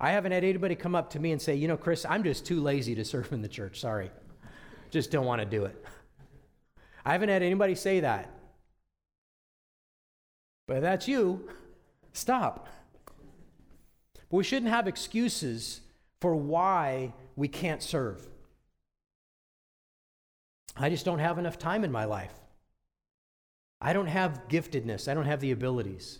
[0.00, 2.46] I haven't had anybody come up to me and say, you know, Chris, I'm just
[2.46, 3.80] too lazy to serve in the church.
[3.80, 4.10] Sorry.
[4.90, 5.84] Just don't want to do it.
[7.04, 8.30] I haven't had anybody say that.
[10.66, 11.48] But if that's you,
[12.12, 12.68] stop.
[14.14, 15.80] But we shouldn't have excuses
[16.20, 18.26] for why we can't serve.
[20.76, 22.34] I just don't have enough time in my life.
[23.80, 25.08] I don't have giftedness.
[25.08, 26.18] I don't have the abilities.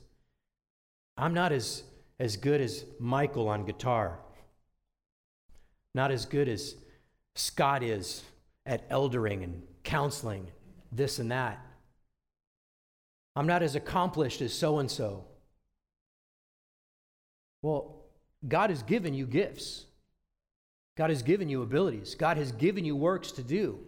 [1.17, 1.83] I'm not as,
[2.21, 4.21] as good as Michael on guitar,
[5.95, 6.77] not as good as
[7.35, 8.23] Scott is
[8.65, 10.47] at eldering and counseling,
[10.93, 11.65] this and that.
[13.35, 15.25] I'm not as accomplished as so and so.
[17.63, 18.05] Well,
[18.47, 19.87] God has given you gifts.
[20.97, 22.15] God has given you abilities.
[22.15, 23.79] God has given you works to do.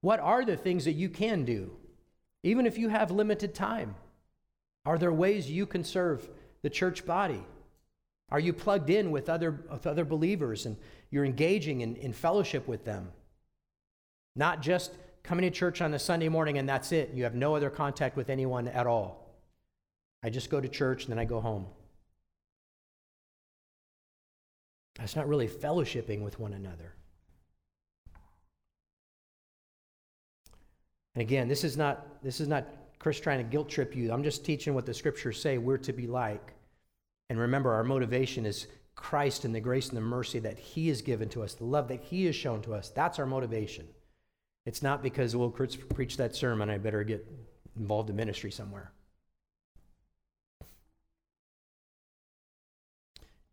[0.00, 1.72] What are the things that you can do?
[2.42, 3.94] Even if you have limited time,
[4.86, 6.28] are there ways you can serve
[6.62, 7.44] the church body?
[8.30, 10.76] Are you plugged in with other, with other believers and
[11.10, 13.10] you're engaging in, in fellowship with them?
[14.36, 17.10] Not just coming to church on a Sunday morning and that's it.
[17.12, 19.28] You have no other contact with anyone at all.
[20.22, 21.66] I just go to church and then I go home.
[24.96, 26.94] That's not really fellowshipping with one another.
[31.14, 32.66] And again, this is not this is not
[32.98, 34.12] Chris trying to guilt trip you.
[34.12, 36.54] I'm just teaching what the scriptures say we're to be like.
[37.28, 41.00] And remember, our motivation is Christ and the grace and the mercy that He has
[41.00, 42.90] given to us, the love that He has shown to us.
[42.90, 43.86] That's our motivation.
[44.66, 47.26] It's not because, well, Chris preached that sermon, I better get
[47.78, 48.92] involved in ministry somewhere.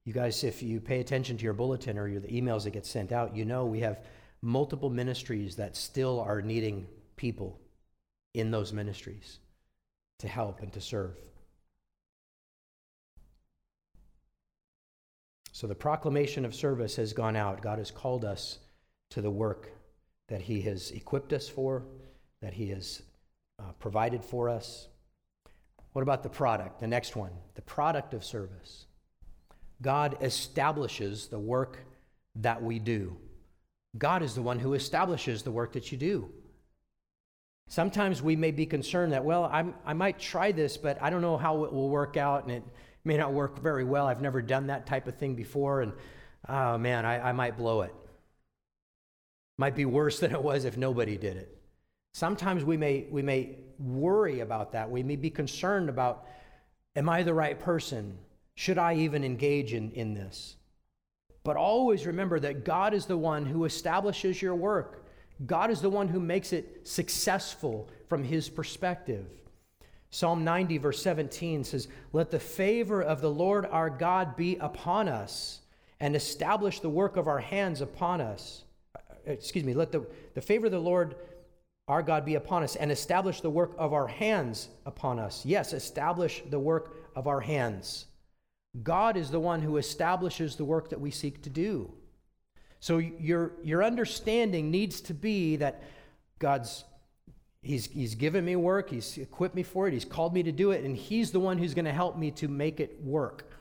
[0.04, 2.86] You guys, if you pay attention to your bulletin or your, the emails that get
[2.86, 4.06] sent out, you know we have
[4.42, 7.60] multiple ministries that still are needing people
[8.34, 9.40] in those ministries
[10.20, 11.18] to help and to serve.
[15.52, 17.62] So the proclamation of service has gone out.
[17.62, 18.60] God has called us
[19.10, 19.72] to the work
[20.28, 21.84] that He has equipped us for,
[22.42, 23.02] that He has
[23.60, 24.88] uh, provided for us.
[25.94, 26.80] What about the product?
[26.80, 28.86] The next one, the product of service.
[29.82, 31.80] God establishes the work
[32.36, 33.18] that we do.
[33.98, 36.30] God is the one who establishes the work that you do.
[37.68, 41.22] Sometimes we may be concerned that, well, I'm, i might try this, but I don't
[41.22, 42.64] know how it will work out, and it
[43.04, 44.08] may not work very well.
[44.08, 45.92] I've never done that type of thing before, and
[46.48, 47.94] oh man, I, I might blow it.
[49.58, 51.58] Might be worse than it was if nobody did it.
[52.14, 54.90] Sometimes we may, we may worry about that.
[54.90, 56.26] We may be concerned about,
[56.96, 58.18] am I the right person?
[58.56, 60.56] Should I even engage in, in this?
[61.44, 65.06] But always remember that God is the one who establishes your work.
[65.46, 69.26] God is the one who makes it successful from his perspective.
[70.10, 75.08] Psalm 90, verse 17 says, Let the favor of the Lord our God be upon
[75.08, 75.60] us
[76.00, 78.64] and establish the work of our hands upon us.
[78.96, 81.16] Uh, excuse me, let the, the favor of the Lord
[81.88, 85.46] our God be upon us and establish the work of our hands upon us.
[85.46, 88.06] Yes, establish the work of our hands.
[88.84, 91.92] God is the one who establishes the work that we seek to do.
[92.80, 95.84] So your, your understanding needs to be that
[96.40, 96.84] God's
[97.62, 100.72] he's, he's given me work, He's equipped me for it, He's called me to do
[100.72, 103.52] it, and He's the one who's going to help me to make it work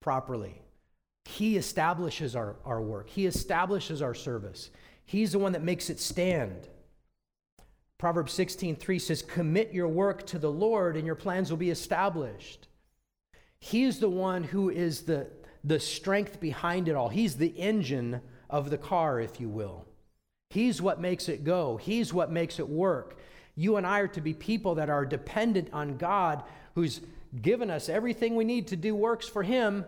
[0.00, 0.60] properly.
[1.24, 4.70] He establishes our, our work, He establishes our service.
[5.04, 6.68] He's the one that makes it stand.
[7.98, 11.70] Proverbs 16, 3 says, Commit your work to the Lord, and your plans will be
[11.70, 12.68] established.
[13.58, 15.28] He is the one who is the,
[15.62, 17.08] the strength behind it all.
[17.08, 18.20] He's the engine
[18.52, 19.86] of the car, if you will.
[20.50, 23.18] He's what makes it go, He's what makes it work.
[23.56, 26.44] You and I are to be people that are dependent on God,
[26.74, 27.00] who's
[27.40, 29.84] given us everything we need to do works for Him,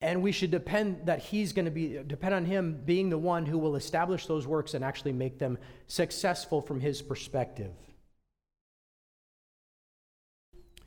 [0.00, 3.46] and we should depend that He's going to be depend on Him being the one
[3.46, 5.56] who will establish those works and actually make them
[5.86, 7.72] successful from His perspective.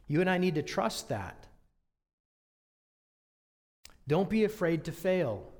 [0.08, 1.48] You and I need to trust that.
[4.08, 5.51] Don't be afraid to fail.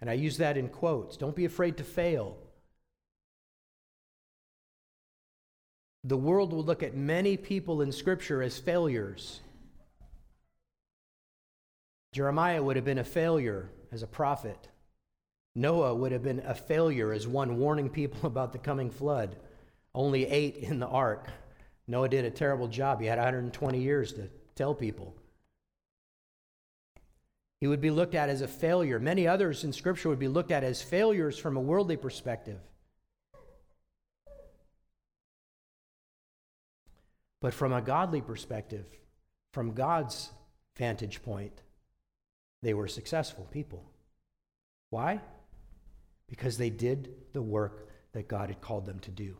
[0.00, 1.16] And I use that in quotes.
[1.16, 2.36] Don't be afraid to fail.
[6.02, 9.40] The world will look at many people in Scripture as failures.
[12.12, 14.68] Jeremiah would have been a failure as a prophet.
[15.54, 19.36] Noah would have been a failure as one warning people about the coming flood.
[19.94, 21.28] Only eight in the ark.
[21.86, 23.00] Noah did a terrible job.
[23.00, 25.14] He had 120 years to tell people.
[27.64, 29.00] He would be looked at as a failure.
[29.00, 32.60] Many others in Scripture would be looked at as failures from a worldly perspective.
[37.40, 38.84] But from a godly perspective,
[39.54, 40.30] from God's
[40.76, 41.62] vantage point,
[42.60, 43.82] they were successful people.
[44.90, 45.22] Why?
[46.28, 49.38] Because they did the work that God had called them to do.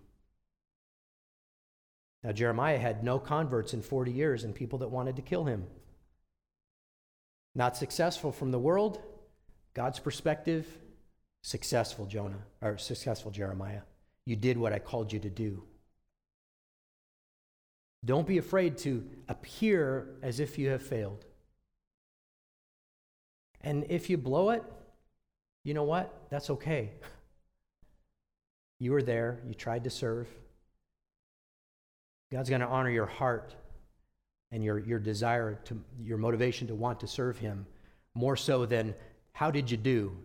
[2.22, 5.66] Now, Jeremiah had no converts in 40 years and people that wanted to kill him.
[7.54, 9.00] Not successful from the world,
[9.74, 10.66] God's perspective,
[11.42, 13.82] successful Jonah, or successful Jeremiah.
[14.26, 15.62] You did what I called you to do.
[18.04, 21.24] Don't be afraid to appear as if you have failed.
[23.60, 24.62] And if you blow it,
[25.64, 26.12] you know what?
[26.28, 26.92] That's okay.
[28.78, 30.28] You were there, you tried to serve.
[32.30, 33.54] God's going to honor your heart
[34.54, 37.66] and your, your desire to your motivation to want to serve him
[38.14, 38.94] more so than
[39.32, 40.16] how did you do?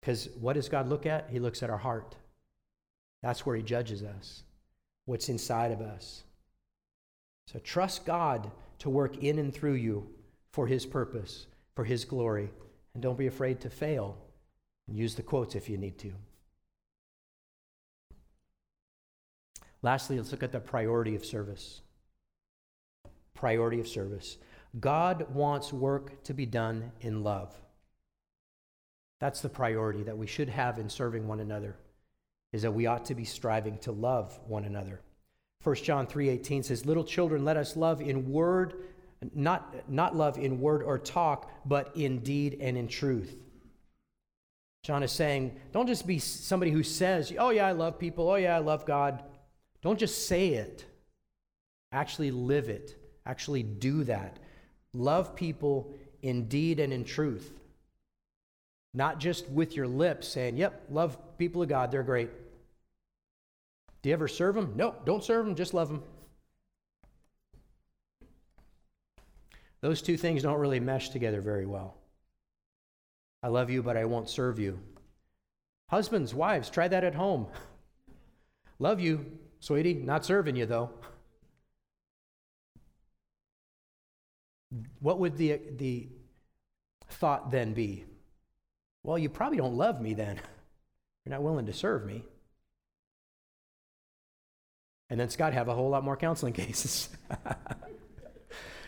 [0.00, 1.28] Because what does god look at?
[1.30, 2.16] He looks at our heart.
[3.22, 4.42] That's where he judges us
[5.04, 6.24] what's inside of us.
[7.46, 10.08] So trust god to work in and through you
[10.52, 12.48] for his purpose for his glory
[12.94, 14.16] and don't be afraid to fail.
[14.88, 16.12] And use the quotes if you need to
[19.84, 21.82] Lastly, let's look at the priority of service.
[23.34, 24.38] Priority of service.
[24.80, 27.54] God wants work to be done in love.
[29.20, 31.76] That's the priority that we should have in serving one another
[32.54, 35.02] is that we ought to be striving to love one another.
[35.62, 38.86] 1 John 3:18 says, "Little children, let us love in word,
[39.34, 43.36] not not love in word or talk, but in deed and in truth."
[44.82, 48.30] John is saying, don't just be somebody who says, "Oh yeah, I love people.
[48.30, 49.22] Oh yeah, I love God."
[49.84, 50.86] Don't just say it,
[51.92, 54.38] actually live it, actually do that.
[54.94, 57.52] Love people in deed and in truth.
[58.94, 62.30] Not just with your lips saying, yep, love people of God, they're great.
[64.00, 64.72] Do you ever serve them?
[64.74, 66.02] No, don't serve them, just love them.
[69.82, 71.94] Those two things don't really mesh together very well.
[73.42, 74.78] I love you, but I won't serve you.
[75.88, 77.48] Husbands, wives, try that at home.
[78.78, 79.26] love you,
[79.64, 80.90] Sweetie, not serving you though.
[85.00, 86.08] What would the, the
[87.08, 88.04] thought then be?
[89.02, 90.38] Well, you probably don't love me then.
[91.24, 92.24] You're not willing to serve me.
[95.08, 97.08] And then Scott have a whole lot more counseling cases.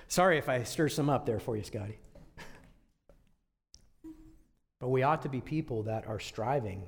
[0.08, 1.98] Sorry if I stir some up there for you, Scotty.
[4.78, 6.86] but we ought to be people that are striving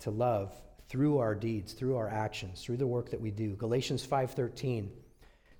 [0.00, 0.52] to love
[0.90, 3.54] through our deeds, through our actions, through the work that we do.
[3.54, 4.90] Galatians 5:13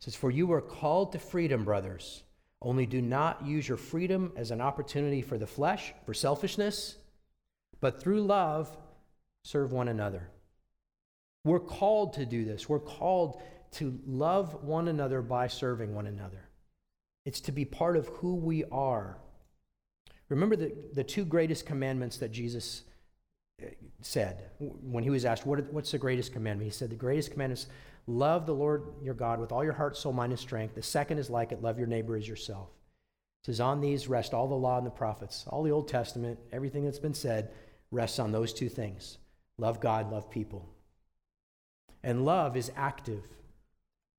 [0.00, 2.24] says, "For you are called to freedom, brothers.
[2.60, 6.98] Only do not use your freedom as an opportunity for the flesh, for selfishness,
[7.80, 8.76] but through love
[9.44, 10.30] serve one another."
[11.44, 12.68] We're called to do this.
[12.68, 13.40] We're called
[13.72, 16.48] to love one another by serving one another.
[17.24, 19.16] It's to be part of who we are.
[20.28, 22.82] Remember the, the two greatest commandments that Jesus
[24.02, 26.70] said when he was asked, what, What's the greatest commandment?
[26.70, 27.66] He said, The greatest commandment is
[28.06, 30.74] love the Lord your God with all your heart, soul, mind, and strength.
[30.74, 32.68] The second is like it love your neighbor as yourself.
[33.42, 36.38] It says, On these rest all the law and the prophets, all the Old Testament,
[36.52, 37.50] everything that's been said
[37.90, 39.18] rests on those two things
[39.58, 40.68] love God, love people.
[42.02, 43.24] And love is active.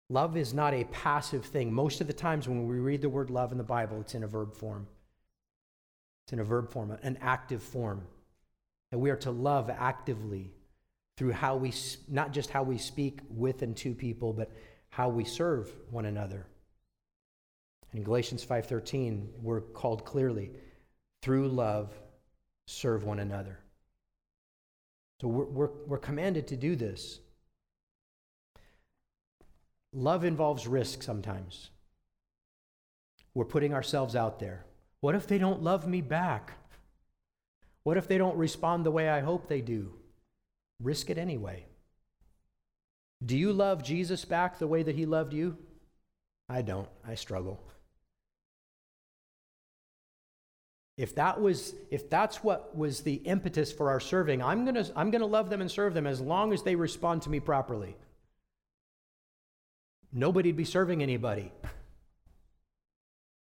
[0.10, 1.74] Love is not a passive thing.
[1.74, 4.24] Most of the times when we read the word love in the Bible, it's in
[4.24, 4.88] a verb form.
[6.26, 8.04] It's in a verb form, an active form.
[8.92, 10.52] That we are to love actively
[11.18, 11.74] through how we,
[12.08, 14.52] not just how we speak with and to people, but
[14.90, 16.46] how we serve one another.
[17.94, 20.52] In Galatians 5:13, we're called clearly
[21.22, 21.94] through love,
[22.66, 23.60] serve one another.
[25.22, 27.20] So we're, we're, we're commanded to do this.
[29.94, 31.70] Love involves risk sometimes.
[33.34, 34.66] We're putting ourselves out there.
[35.02, 36.54] What if they don't love me back?
[37.84, 39.94] What if they don't respond the way I hope they do?
[40.80, 41.66] Risk it anyway.
[43.24, 45.58] Do you love Jesus back the way that he loved you?
[46.50, 46.90] I don't.
[47.08, 47.64] I struggle.
[50.98, 54.92] If that was if that's what was the impetus for our serving, I'm going to
[54.96, 57.40] I'm going to love them and serve them as long as they respond to me
[57.40, 57.96] properly.
[60.12, 61.52] Nobody'd be serving anybody.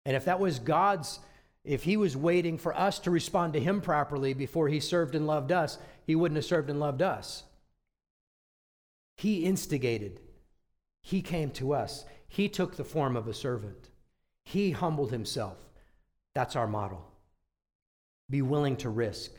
[0.05, 1.19] And if that was God's
[1.63, 5.27] if he was waiting for us to respond to him properly before he served and
[5.27, 7.43] loved us, he wouldn't have served and loved us.
[9.17, 10.21] He instigated.
[11.01, 12.05] He came to us.
[12.27, 13.89] He took the form of a servant.
[14.45, 15.57] He humbled himself.
[16.33, 17.05] That's our model.
[18.29, 19.31] Be willing to risk.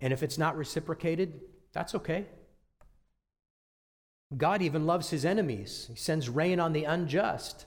[0.00, 1.40] And if it's not reciprocated,
[1.72, 2.26] that's okay.
[4.36, 5.86] God even loves his enemies.
[5.88, 7.66] He sends rain on the unjust.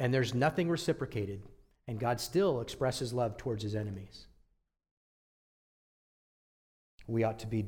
[0.00, 1.42] And there's nothing reciprocated.
[1.86, 4.26] And God still expresses love towards his enemies.
[7.06, 7.66] We ought to be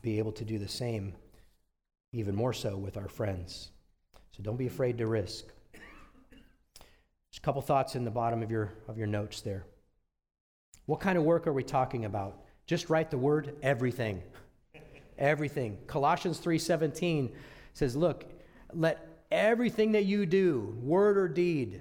[0.00, 1.14] be able to do the same,
[2.12, 3.70] even more so with our friends.
[4.30, 5.46] So don't be afraid to risk.
[7.30, 9.64] Just a couple thoughts in the bottom of your, of your notes there.
[10.86, 12.44] What kind of work are we talking about?
[12.66, 14.22] Just write the word everything.
[15.18, 15.78] everything.
[15.86, 17.34] Colossians 3:17
[17.72, 18.26] says, "Look,
[18.72, 21.80] let everything that you do, word or deed,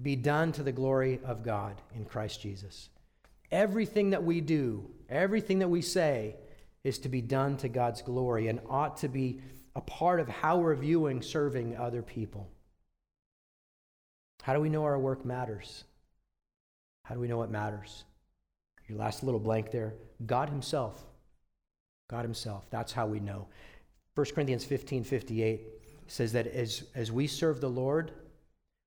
[0.00, 2.88] be done to the glory of God in Christ Jesus."
[3.50, 6.36] Everything that we do, everything that we say
[6.84, 9.42] is to be done to God's glory and ought to be
[9.74, 12.50] a part of how we're viewing serving other people.
[14.42, 15.84] How do we know our work matters?
[17.04, 18.04] How do we know what matters?
[18.88, 19.94] Your last little blank there
[20.26, 21.04] God Himself.
[22.08, 22.66] God Himself.
[22.70, 23.48] That's how we know.
[24.14, 25.81] 1 Corinthians 15 58
[26.12, 28.12] says that as, as we serve the Lord,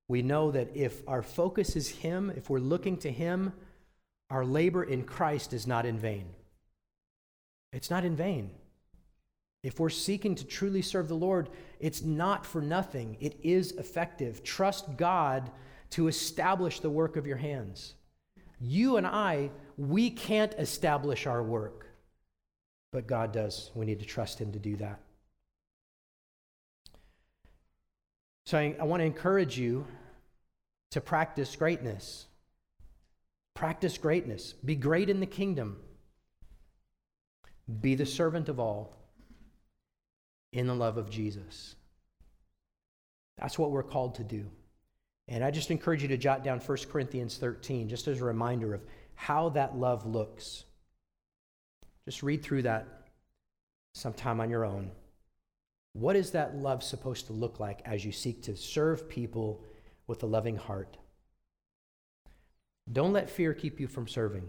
[0.06, 3.52] we know that if our focus is Him, if we're looking to Him,
[4.30, 6.26] our labor in Christ is not in vain.
[7.72, 8.52] It's not in vain.
[9.64, 11.48] If we're seeking to truly serve the Lord,
[11.80, 13.16] it's not for nothing.
[13.18, 14.44] It is effective.
[14.44, 15.50] Trust God
[15.90, 17.94] to establish the work of your hands.
[18.60, 21.88] You and I, we can't establish our work,
[22.92, 23.72] but God does.
[23.74, 25.00] We need to trust Him to do that.
[28.46, 29.86] So I, I want to encourage you
[30.92, 32.26] to practice greatness.
[33.54, 34.52] Practice greatness.
[34.52, 35.78] Be great in the kingdom.
[37.80, 38.96] Be the servant of all
[40.52, 41.74] in the love of Jesus.
[43.38, 44.46] That's what we're called to do.
[45.28, 48.72] And I just encourage you to jot down 1 Corinthians 13 just as a reminder
[48.74, 48.82] of
[49.14, 50.64] how that love looks.
[52.04, 52.86] Just read through that
[53.94, 54.92] sometime on your own.
[55.98, 59.64] What is that love supposed to look like as you seek to serve people
[60.06, 60.98] with a loving heart?
[62.92, 64.46] Don't let fear keep you from serving.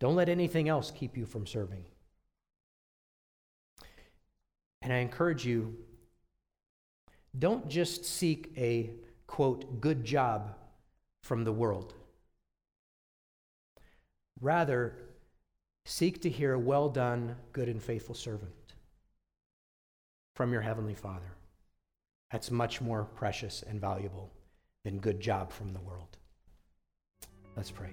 [0.00, 1.84] Don't let anything else keep you from serving.
[4.82, 5.76] And I encourage you
[7.38, 8.90] don't just seek a,
[9.28, 10.56] quote, good job
[11.22, 11.94] from the world.
[14.40, 14.98] Rather,
[15.84, 18.50] seek to hear, a well done, good and faithful servant
[20.34, 21.32] from your Heavenly Father.
[22.30, 24.32] That's much more precious and valuable
[24.84, 26.16] than good job from the world.
[27.56, 27.90] Let's pray.